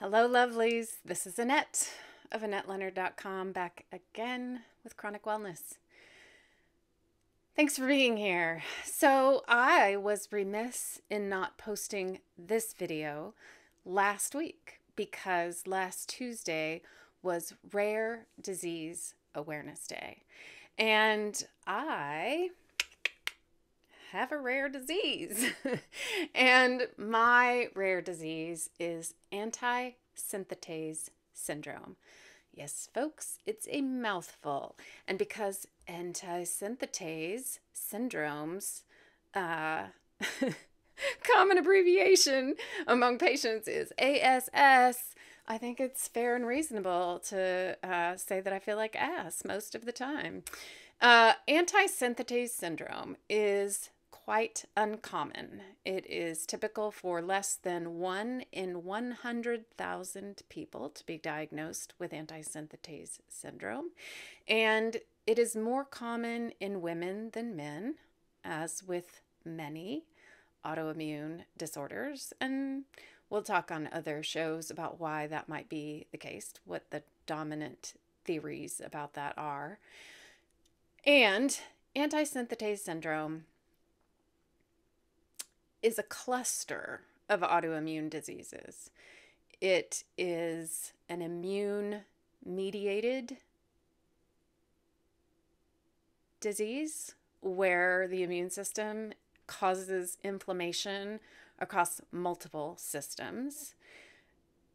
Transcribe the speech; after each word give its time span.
Hello, 0.00 0.28
lovelies. 0.28 0.98
This 1.04 1.26
is 1.26 1.40
Annette 1.40 1.92
of 2.30 2.42
AnnetteLeonard.com 2.42 3.50
back 3.50 3.84
again 3.90 4.60
with 4.84 4.96
Chronic 4.96 5.24
Wellness. 5.24 5.74
Thanks 7.56 7.76
for 7.76 7.88
being 7.88 8.16
here. 8.16 8.62
So, 8.84 9.42
I 9.48 9.96
was 9.96 10.28
remiss 10.30 11.00
in 11.10 11.28
not 11.28 11.58
posting 11.58 12.20
this 12.38 12.74
video 12.74 13.34
last 13.84 14.36
week 14.36 14.78
because 14.94 15.66
last 15.66 16.08
Tuesday 16.08 16.82
was 17.20 17.54
Rare 17.72 18.28
Disease 18.40 19.14
Awareness 19.34 19.84
Day. 19.88 20.22
And 20.78 21.44
I 21.66 22.50
have 24.12 24.32
a 24.32 24.38
rare 24.38 24.68
disease. 24.68 25.52
and 26.34 26.88
my 26.96 27.68
rare 27.74 28.00
disease 28.00 28.70
is 28.78 29.14
anti 29.32 29.90
synthetase 30.16 31.10
syndrome. 31.32 31.96
Yes, 32.52 32.88
folks, 32.92 33.38
it's 33.46 33.68
a 33.70 33.82
mouthful. 33.82 34.76
And 35.06 35.18
because 35.18 35.66
anti 35.86 36.42
synthetase 36.42 37.58
syndromes, 37.74 38.82
uh, 39.34 39.84
common 41.22 41.58
abbreviation 41.58 42.54
among 42.86 43.18
patients 43.18 43.68
is 43.68 43.92
ASS, 43.98 45.14
I 45.46 45.56
think 45.58 45.80
it's 45.80 46.08
fair 46.08 46.34
and 46.34 46.46
reasonable 46.46 47.20
to 47.28 47.76
uh, 47.82 48.16
say 48.16 48.40
that 48.40 48.52
I 48.52 48.58
feel 48.58 48.76
like 48.76 48.96
ass 48.96 49.44
most 49.46 49.74
of 49.74 49.84
the 49.84 49.92
time. 49.92 50.42
Uh, 51.00 51.34
anti 51.46 51.86
synthetase 51.86 52.50
syndrome 52.50 53.16
is 53.28 53.90
quite 54.28 54.66
uncommon. 54.76 55.62
It 55.86 56.04
is 56.06 56.44
typical 56.44 56.90
for 56.90 57.22
less 57.22 57.54
than 57.54 57.98
1 57.98 58.44
in 58.52 58.84
100,000 58.84 60.42
people 60.50 60.90
to 60.90 61.06
be 61.06 61.16
diagnosed 61.16 61.94
with 61.98 62.12
antisynthetase 62.12 63.20
syndrome, 63.26 63.92
and 64.46 64.98
it 65.26 65.38
is 65.38 65.56
more 65.56 65.82
common 65.82 66.52
in 66.60 66.82
women 66.82 67.30
than 67.32 67.56
men, 67.56 67.94
as 68.44 68.82
with 68.82 69.22
many 69.46 70.04
autoimmune 70.62 71.44
disorders. 71.56 72.34
And 72.38 72.84
we'll 73.30 73.40
talk 73.40 73.70
on 73.70 73.88
other 73.90 74.22
shows 74.22 74.70
about 74.70 75.00
why 75.00 75.26
that 75.26 75.48
might 75.48 75.70
be 75.70 76.06
the 76.12 76.18
case, 76.18 76.52
what 76.66 76.90
the 76.90 77.02
dominant 77.24 77.94
theories 78.26 78.78
about 78.84 79.14
that 79.14 79.32
are. 79.38 79.78
And 81.06 81.58
antisynthetase 81.96 82.80
syndrome 82.80 83.46
is 85.82 85.98
a 85.98 86.02
cluster 86.02 87.02
of 87.28 87.40
autoimmune 87.40 88.10
diseases. 88.10 88.90
It 89.60 90.04
is 90.16 90.92
an 91.08 91.22
immune 91.22 92.02
mediated 92.44 93.38
disease 96.40 97.14
where 97.40 98.06
the 98.08 98.22
immune 98.22 98.50
system 98.50 99.12
causes 99.46 100.18
inflammation 100.22 101.20
across 101.58 102.00
multiple 102.12 102.76
systems. 102.78 103.74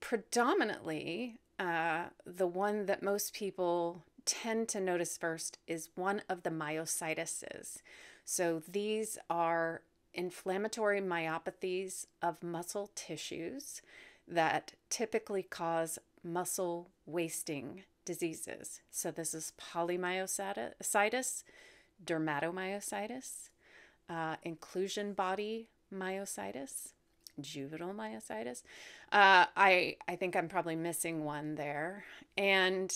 Predominantly, 0.00 1.36
uh, 1.58 2.04
the 2.26 2.46
one 2.46 2.86
that 2.86 3.02
most 3.02 3.34
people 3.34 4.02
tend 4.24 4.68
to 4.68 4.80
notice 4.80 5.16
first 5.16 5.58
is 5.66 5.90
one 5.94 6.22
of 6.28 6.42
the 6.42 6.50
myositis. 6.50 7.78
So 8.24 8.62
these 8.68 9.18
are 9.30 9.82
inflammatory 10.14 11.00
myopathies 11.00 12.06
of 12.20 12.42
muscle 12.42 12.90
tissues 12.94 13.82
that 14.28 14.72
typically 14.90 15.42
cause 15.42 15.98
muscle 16.22 16.88
wasting 17.06 17.82
diseases. 18.04 18.80
So, 18.90 19.10
this 19.10 19.34
is 19.34 19.52
polymyositis, 19.60 21.44
dermatomyositis, 22.04 23.48
uh, 24.08 24.36
inclusion 24.42 25.12
body 25.12 25.68
myositis, 25.94 26.92
juvenile 27.40 27.94
myositis. 27.94 28.62
Uh, 29.10 29.46
I, 29.56 29.96
I 30.08 30.16
think 30.16 30.36
I'm 30.36 30.48
probably 30.48 30.76
missing 30.76 31.24
one 31.24 31.54
there. 31.54 32.04
And 32.36 32.92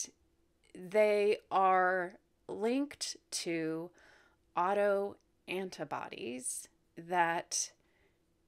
they 0.75 1.39
are 1.51 2.15
linked 2.49 3.17
to 3.31 3.91
auto 4.57 5.17
antibodies 5.49 6.69
that 6.97 7.73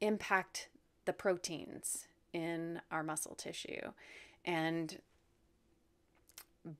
impact 0.01 0.69
the 1.05 1.13
proteins 1.13 2.07
in 2.33 2.81
our 2.91 3.03
muscle 3.03 3.35
tissue 3.35 3.93
and 4.45 5.01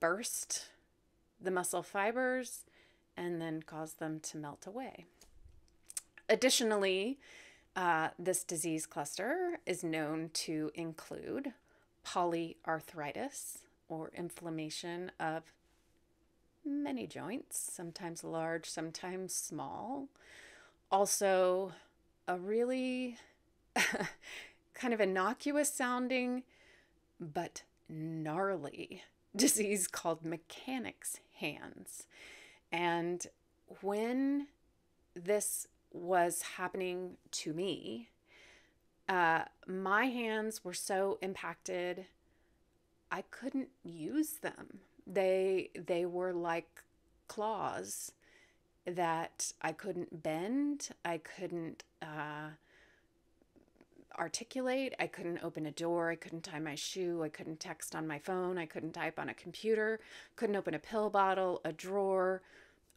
burst 0.01 0.69
the 1.41 1.51
muscle 1.51 1.83
fibers 1.83 2.65
and 3.17 3.41
then 3.41 3.63
cause 3.63 3.95
them 3.95 4.21
to 4.21 4.37
melt 4.37 4.67
away. 4.67 5.07
Additionally, 6.29 7.19
uh, 7.75 8.09
this 8.19 8.45
disease 8.45 8.87
cluster 8.87 9.61
is 9.67 9.83
known 9.83 10.31
to 10.35 10.71
include 10.75 11.53
polyarthritis 12.05 13.59
or 13.89 14.11
inflammation 14.15 15.11
of 15.19 15.45
many 16.65 17.07
joints, 17.07 17.59
sometimes 17.59 18.23
large, 18.23 18.69
sometimes 18.69 19.33
small, 19.33 20.09
also 20.91 21.73
a 22.27 22.37
really 22.37 23.17
kind 24.75 24.95
of 24.95 25.01
innocuous 25.01 25.73
sounding 25.73 26.43
but 27.21 27.63
gnarly 27.89 29.03
disease 29.37 29.87
called 29.87 30.25
mechanics 30.25 31.21
hands. 31.39 32.07
And 32.71 33.27
when 33.81 34.49
this 35.15 35.67
was 35.93 36.43
happening 36.43 37.17
to 37.33 37.53
me, 37.53 38.09
uh, 39.09 39.45
my 39.67 40.07
hands 40.07 40.65
were 40.65 40.75
so 40.75 41.19
impacted, 41.23 42.07
I 43.11 43.23
couldn't 43.31 43.69
use 43.83 44.33
them. 44.43 44.81
They 45.07 45.71
they 45.75 46.05
were 46.05 46.35
like 46.35 46.83
claws 47.27 48.13
that 48.91 49.53
I 49.63 49.73
couldn't 49.73 50.23
bend, 50.23 50.91
I 51.05 51.19
couldn't 51.19 51.85
uh, 52.03 52.51
articulate, 54.19 54.95
I 54.99 55.07
couldn't 55.07 55.43
open 55.43 55.67
a 55.67 55.71
door, 55.71 56.11
I 56.11 56.17
couldn't 56.17 56.43
tie 56.45 56.59
my 56.59 56.75
shoe, 56.75 57.23
I 57.23 57.29
couldn't 57.29 57.61
text 57.61 57.95
on 57.95 58.07
my 58.07 58.19
phone, 58.19 58.59
I 58.59 58.67
couldn't 58.67 58.93
type 58.93 59.19
on 59.19 59.29
a 59.29 59.35
computer, 59.35 60.01
couldn't 60.37 60.57
open 60.57 60.75
a 60.75 60.79
pill 60.79 61.11
bottle, 61.11 61.61
a 61.65 61.73
drawer. 61.73 62.43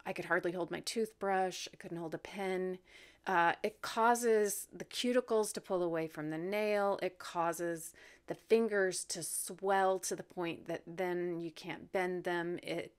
I 0.05 0.13
could 0.13 0.25
hardly 0.25 0.51
hold 0.51 0.71
my 0.71 0.79
toothbrush, 0.79 1.67
I 1.71 1.77
couldn't 1.77 1.97
hold 1.97 2.15
a 2.15 2.19
pen. 2.19 2.79
Uh, 3.27 3.53
it 3.61 3.81
causes 3.83 4.67
the 4.75 4.85
cuticles 4.85 5.53
to 5.53 5.61
pull 5.61 5.83
away 5.83 6.07
from 6.07 6.31
the 6.31 6.39
nail. 6.39 6.97
It 7.03 7.19
causes 7.19 7.93
the 8.25 8.33
fingers 8.33 9.03
to 9.05 9.21
swell 9.21 9.99
to 9.99 10.15
the 10.15 10.23
point 10.23 10.67
that 10.67 10.81
then 10.87 11.39
you 11.39 11.51
can't 11.51 11.91
bend 11.91 12.23
them. 12.23 12.57
It 12.63 12.93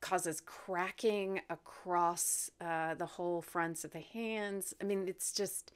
causes 0.00 0.40
cracking 0.44 1.40
across 1.50 2.50
uh, 2.60 2.94
the 2.94 3.06
whole 3.06 3.42
fronts 3.42 3.84
of 3.84 3.92
the 3.92 4.00
hands. 4.00 4.74
I 4.80 4.84
mean, 4.84 5.08
it's 5.08 5.32
just 5.32 5.72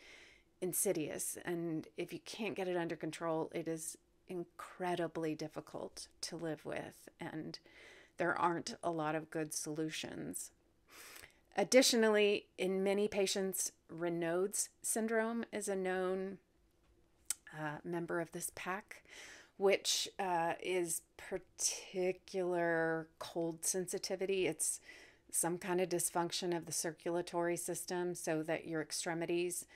insidious. 0.61 1.39
And 1.45 1.89
if 1.97 2.13
you 2.13 2.21
can't 2.25 2.55
get 2.55 2.69
it 2.69 2.77
under 2.77 2.97
control, 2.97 3.51
it 3.55 3.67
is 3.67 3.97
incredibly 4.29 5.35
difficult 5.35 6.09
to 6.23 6.37
live 6.37 6.65
with. 6.65 7.09
And 7.21 7.59
there 8.19 8.39
aren't 8.39 8.77
a 8.83 8.91
lot 8.91 9.15
of 9.15 9.31
good 9.31 9.55
solutions. 9.55 10.51
Additionally, 11.57 12.47
in 12.59 12.85
many 12.85 13.09
patients, 13.09 13.73
Raynaud's 13.93 14.69
syndrome 14.83 15.45
is 15.53 15.69
a 15.69 15.75
known 15.75 16.39
uh, 17.59 17.79
member 17.83 18.21
of 18.21 18.31
this 18.33 18.53
pack 18.55 19.03
which 19.61 20.09
uh, 20.19 20.55
is 20.63 21.03
particular 21.19 23.07
cold 23.19 23.63
sensitivity. 23.63 24.47
It's 24.47 24.81
some 25.31 25.59
kind 25.59 25.83
of 25.83 25.91
dysfunction 25.91 26.57
of 26.57 26.65
the 26.65 26.73
circulatory 26.73 27.59
system 27.59 28.15
so 28.15 28.43
that 28.45 28.67
your 28.67 28.81
extremities 28.81 29.67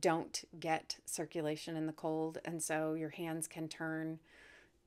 don't 0.00 0.44
get 0.58 0.96
circulation 1.04 1.76
in 1.76 1.84
the 1.86 1.92
cold. 1.92 2.38
And 2.46 2.62
so 2.62 2.94
your 2.94 3.10
hands 3.10 3.46
can 3.46 3.68
turn 3.68 4.18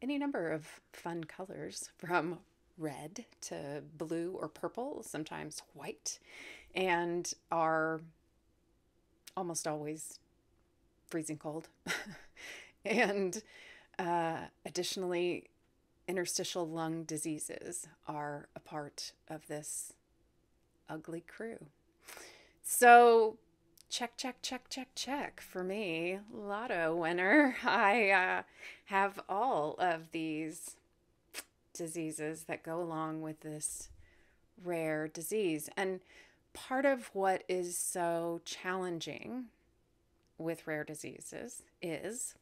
any 0.02 0.18
number 0.18 0.52
of 0.52 0.82
fun 0.92 1.26
colors 1.26 1.92
from 2.00 2.40
red 2.80 3.26
to 3.42 3.84
blue 3.96 4.36
or 4.40 4.48
purple, 4.48 5.04
sometimes 5.04 5.62
white, 5.76 6.18
and 6.74 7.32
are 7.52 8.02
almost 9.36 9.68
always 9.68 10.18
freezing 11.12 11.38
cold. 11.38 11.68
and 12.86 13.44
uh, 14.00 14.38
additionally, 14.66 15.46
interstitial 16.08 16.68
lung 16.68 17.04
diseases 17.04 17.88
are 18.08 18.48
a 18.56 18.60
part 18.60 19.14
of 19.30 19.48
this 19.48 19.94
ugly 20.90 21.22
crew. 21.22 21.58
So, 22.64 23.38
check, 23.90 24.18
check, 24.18 24.38
check, 24.42 24.70
check, 24.70 24.90
check 24.96 25.42
for 25.42 25.64
me. 25.64 26.20
Lotto 26.34 26.96
winner. 26.96 27.56
I 27.64 28.10
uh, 28.12 28.42
have 28.86 29.20
all 29.28 29.76
of 29.80 30.12
these 30.12 30.76
diseases 31.74 32.44
that 32.44 32.64
go 32.64 32.82
along 32.82 33.22
with 33.22 33.42
this 33.42 33.90
rare 34.64 35.08
disease. 35.08 35.70
And 35.78 36.00
part 36.54 36.86
of 36.86 37.10
what 37.14 37.44
is 37.48 37.78
so 37.78 38.42
challenging 38.46 39.46
with 40.38 40.68
rare 40.68 40.84
diseases 40.84 41.64
is 41.82 42.36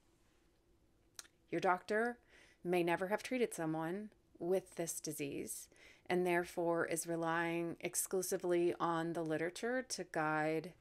your 1.52 1.62
doctor 1.62 2.18
may 2.64 2.84
never 2.84 3.08
have 3.08 3.24
treated 3.24 3.54
someone 3.54 4.10
with 4.40 4.76
this 4.76 5.00
disease 5.00 5.68
and 6.08 6.26
therefore 6.26 6.86
is 6.86 7.08
relying 7.08 7.78
exclusively 7.80 8.74
on 8.80 9.14
the 9.14 9.24
literature 9.24 9.84
to 9.90 10.06
guide 10.12 10.74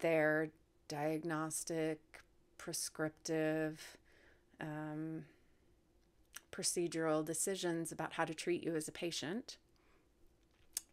their 0.00 0.48
diagnostic, 0.88 2.00
prescriptive, 2.58 3.96
um, 4.60 5.24
procedural 6.50 7.24
decisions 7.24 7.92
about 7.92 8.14
how 8.14 8.24
to 8.24 8.34
treat 8.34 8.62
you 8.62 8.76
as 8.76 8.88
a 8.88 8.92
patient. 8.92 9.56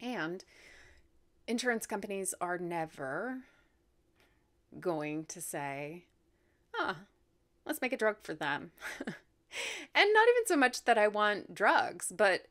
And 0.00 0.44
insurance 1.46 1.86
companies 1.86 2.34
are 2.40 2.58
never 2.58 3.38
going 4.78 5.24
to 5.26 5.40
say, 5.40 6.04
ah, 6.74 6.96
let's 7.66 7.80
make 7.80 7.92
a 7.92 7.96
drug 7.96 8.16
for 8.22 8.34
them. 8.34 8.72
and 9.06 9.14
not 10.12 10.28
even 10.28 10.46
so 10.46 10.56
much 10.56 10.84
that 10.84 10.98
I 10.98 11.08
want 11.08 11.54
drugs, 11.54 12.12
but 12.14 12.46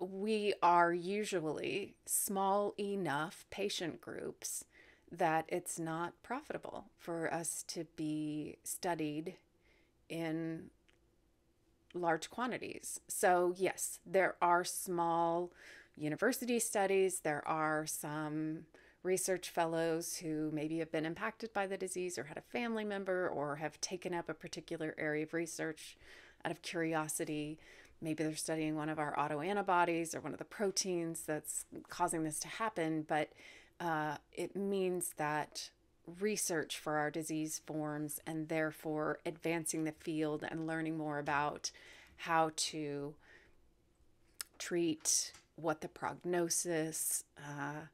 we 0.00 0.54
are 0.62 0.92
usually 0.92 1.94
small 2.06 2.74
enough 2.78 3.44
patient 3.50 4.00
groups 4.00 4.64
that 5.10 5.46
it's 5.48 5.78
not 5.78 6.12
profitable 6.22 6.84
for 6.98 7.32
us 7.32 7.64
to 7.68 7.86
be 7.96 8.58
studied 8.62 9.36
in 10.08 10.70
large 11.94 12.30
quantities. 12.30 13.00
So, 13.08 13.54
yes, 13.56 14.00
there 14.06 14.36
are 14.40 14.64
small 14.64 15.50
university 15.96 16.58
studies, 16.58 17.20
there 17.20 17.46
are 17.46 17.86
some 17.86 18.66
research 19.02 19.50
fellows 19.50 20.16
who 20.16 20.50
maybe 20.52 20.78
have 20.78 20.90
been 20.90 21.06
impacted 21.06 21.52
by 21.52 21.66
the 21.66 21.76
disease 21.76 22.18
or 22.18 22.24
had 22.24 22.36
a 22.36 22.52
family 22.52 22.84
member 22.84 23.28
or 23.28 23.56
have 23.56 23.80
taken 23.80 24.12
up 24.12 24.28
a 24.28 24.34
particular 24.34 24.94
area 24.98 25.24
of 25.24 25.32
research 25.32 25.96
out 26.44 26.50
of 26.50 26.62
curiosity. 26.62 27.58
Maybe 28.00 28.22
they're 28.24 28.36
studying 28.36 28.76
one 28.76 28.88
of 28.88 28.98
our 28.98 29.14
autoantibodies 29.16 30.14
or 30.14 30.20
one 30.20 30.32
of 30.32 30.38
the 30.38 30.44
proteins 30.44 31.22
that's 31.26 31.64
causing 31.88 32.24
this 32.24 32.38
to 32.40 32.48
happen, 32.48 33.04
but 33.08 33.30
uh, 33.80 34.16
it 34.32 34.56
means 34.56 35.14
that 35.16 35.70
research 36.20 36.78
for 36.78 36.96
our 36.96 37.10
disease 37.10 37.60
forms 37.66 38.20
and 38.26 38.48
therefore 38.48 39.18
advancing 39.26 39.84
the 39.84 39.92
field 39.92 40.44
and 40.48 40.66
learning 40.66 40.96
more 40.96 41.18
about 41.18 41.70
how 42.16 42.50
to 42.56 43.14
treat 44.58 45.32
what 45.56 45.80
the 45.80 45.88
prognosis, 45.88 47.24
uh, 47.38 47.86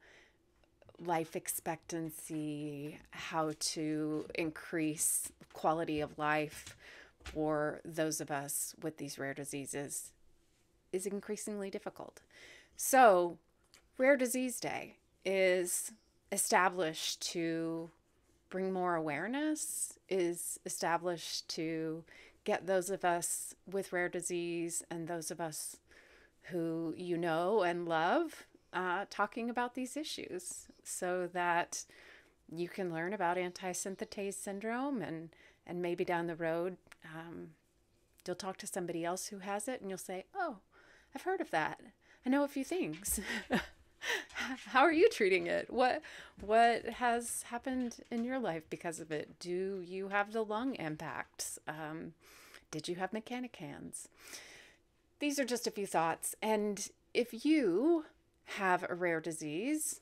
life 1.03 1.35
expectancy, 1.35 2.99
how 3.11 3.53
to 3.59 4.25
increase 4.35 5.31
quality 5.53 6.01
of 6.01 6.17
life 6.17 6.75
for 7.23 7.81
those 7.83 8.21
of 8.21 8.31
us 8.31 8.75
with 8.81 8.97
these 8.97 9.17
rare 9.17 9.33
diseases 9.33 10.11
is 10.91 11.05
increasingly 11.05 11.69
difficult. 11.69 12.21
So, 12.77 13.37
Rare 13.97 14.17
Disease 14.17 14.59
Day 14.59 14.97
is 15.23 15.91
established 16.31 17.21
to 17.33 17.89
bring 18.49 18.71
more 18.71 18.95
awareness, 18.95 19.97
is 20.09 20.59
established 20.65 21.47
to 21.49 22.03
get 22.43 22.67
those 22.67 22.89
of 22.89 23.03
us 23.03 23.55
with 23.69 23.91
rare 23.91 24.09
disease 24.09 24.83
and 24.91 25.07
those 25.07 25.31
of 25.31 25.41
us 25.41 25.77
who 26.43 26.93
you 26.95 27.17
know 27.17 27.63
and 27.63 27.87
love 27.87 28.45
uh, 28.75 29.05
talking 29.09 29.49
about 29.49 29.73
these 29.73 29.97
issues 29.97 30.67
so 30.83 31.27
that 31.33 31.85
you 32.51 32.69
can 32.69 32.93
learn 32.93 33.13
about 33.13 33.37
antisynthetase 33.37 34.35
syndrome 34.35 35.01
and 35.01 35.29
and 35.65 35.81
maybe 35.81 36.05
down 36.05 36.27
the 36.27 36.35
road 36.35 36.77
um, 37.03 37.47
you'll 38.27 38.35
talk 38.35 38.57
to 38.57 38.67
somebody 38.67 39.03
else 39.03 39.27
who 39.27 39.39
has 39.39 39.67
it 39.67 39.81
and 39.81 39.89
you'll 39.89 39.97
say 39.97 40.25
oh 40.35 40.57
i've 41.15 41.23
heard 41.23 41.41
of 41.41 41.49
that. 41.51 41.79
I 42.25 42.29
know 42.29 42.43
a 42.43 42.47
few 42.47 42.63
things. 42.63 43.19
How 44.67 44.81
are 44.81 44.93
you 44.93 45.09
treating 45.09 45.47
it? 45.47 45.71
What 45.71 46.01
what 46.41 46.85
has 46.85 47.43
happened 47.43 47.97
in 48.11 48.23
your 48.23 48.39
life 48.39 48.63
because 48.69 48.99
of 48.99 49.11
it? 49.11 49.39
Do 49.39 49.81
you 49.85 50.09
have 50.09 50.33
the 50.33 50.43
lung 50.43 50.75
impacts? 50.75 51.59
Um, 51.67 52.13
did 52.71 52.87
you 52.87 52.95
have 52.95 53.13
mechanic 53.13 53.55
hands? 53.55 54.09
These 55.19 55.39
are 55.39 55.45
just 55.45 55.67
a 55.67 55.71
few 55.71 55.87
thoughts. 55.87 56.35
And 56.41 56.89
if 57.13 57.45
you 57.45 58.05
have 58.45 58.85
a 58.87 58.95
rare 58.95 59.19
disease 59.19 59.99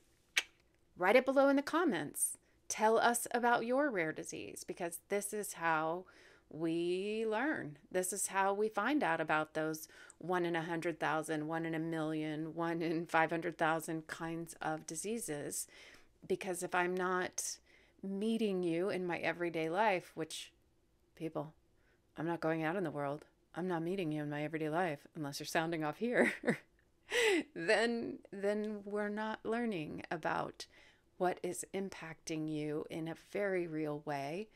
write 0.97 1.15
it 1.15 1.25
below 1.25 1.49
in 1.49 1.55
the 1.55 1.61
comments 1.61 2.37
tell 2.67 2.97
us 2.97 3.27
about 3.31 3.65
your 3.65 3.89
rare 3.89 4.11
disease 4.11 4.63
because 4.63 4.99
this 5.09 5.33
is 5.33 5.53
how 5.53 6.05
we 6.53 7.25
learn. 7.27 7.77
This 7.91 8.13
is 8.13 8.27
how 8.27 8.53
we 8.53 8.69
find 8.69 9.03
out 9.03 9.19
about 9.19 9.53
those 9.53 9.87
one 10.19 10.45
in 10.45 10.55
a 10.55 10.61
hundred 10.61 10.99
thousand, 10.99 11.47
one 11.47 11.65
in 11.65 11.73
a 11.73 11.79
million, 11.79 12.53
one 12.55 12.81
in 12.81 13.07
500,000 13.07 14.07
kinds 14.07 14.55
of 14.61 14.85
diseases. 14.85 15.67
Because 16.27 16.63
if 16.63 16.73
I'm 16.73 16.95
not 16.95 17.57
meeting 18.01 18.63
you 18.63 18.89
in 18.89 19.05
my 19.05 19.17
everyday 19.17 19.69
life, 19.69 20.11
which 20.15 20.51
people, 21.15 21.53
I'm 22.17 22.27
not 22.27 22.39
going 22.39 22.63
out 22.63 22.75
in 22.75 22.83
the 22.83 22.91
world, 22.91 23.25
I'm 23.55 23.67
not 23.67 23.83
meeting 23.83 24.11
you 24.11 24.23
in 24.23 24.29
my 24.29 24.43
everyday 24.43 24.69
life 24.69 24.99
unless 25.15 25.39
you're 25.39 25.47
sounding 25.47 25.83
off 25.83 25.97
here, 25.97 26.33
then, 27.55 28.19
then 28.31 28.81
we're 28.85 29.09
not 29.09 29.45
learning 29.45 30.03
about 30.11 30.65
what 31.17 31.39
is 31.44 31.65
impacting 31.73 32.51
you 32.51 32.85
in 32.89 33.07
a 33.07 33.15
very 33.31 33.67
real 33.67 34.01
way 34.05 34.50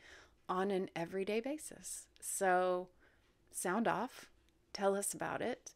on 0.48 0.70
an 0.70 0.90
everyday 0.96 1.40
basis. 1.40 2.06
So, 2.20 2.88
sound 3.52 3.86
off, 3.86 4.26
tell 4.72 4.96
us 4.96 5.14
about 5.14 5.40
it, 5.40 5.72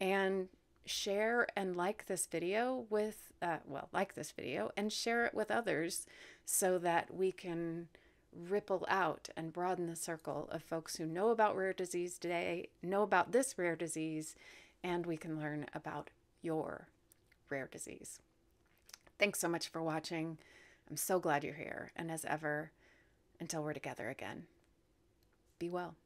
and 0.00 0.48
share 0.84 1.46
and 1.56 1.76
like 1.76 2.06
this 2.06 2.26
video 2.26 2.86
with, 2.90 3.32
uh, 3.42 3.58
well, 3.66 3.88
like 3.92 4.14
this 4.14 4.30
video 4.30 4.70
and 4.76 4.92
share 4.92 5.26
it 5.26 5.34
with 5.34 5.50
others 5.50 6.06
so 6.44 6.78
that 6.78 7.12
we 7.12 7.32
can 7.32 7.88
ripple 8.48 8.84
out 8.88 9.28
and 9.36 9.52
broaden 9.52 9.86
the 9.86 9.96
circle 9.96 10.48
of 10.52 10.62
folks 10.62 10.96
who 10.96 11.06
know 11.06 11.30
about 11.30 11.56
rare 11.56 11.72
disease 11.72 12.18
today, 12.18 12.68
know 12.82 13.02
about 13.02 13.32
this 13.32 13.56
rare 13.58 13.76
disease, 13.76 14.34
and 14.84 15.06
we 15.06 15.16
can 15.16 15.38
learn 15.38 15.66
about 15.74 16.10
your 16.46 16.86
rare 17.50 17.68
disease. 17.70 18.20
Thanks 19.18 19.40
so 19.40 19.48
much 19.48 19.68
for 19.68 19.82
watching. 19.82 20.38
I'm 20.88 20.96
so 20.96 21.18
glad 21.18 21.44
you're 21.44 21.54
here. 21.54 21.90
And 21.96 22.10
as 22.10 22.24
ever, 22.24 22.70
until 23.40 23.62
we're 23.62 23.74
together 23.74 24.08
again. 24.08 24.44
Be 25.58 25.68
well. 25.68 25.96